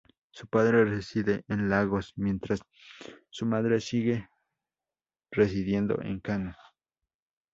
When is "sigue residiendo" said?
3.79-6.01